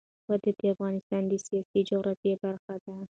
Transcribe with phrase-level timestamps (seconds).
[0.29, 2.95] وادي د افغانستان د سیاسي جغرافیه برخه ده.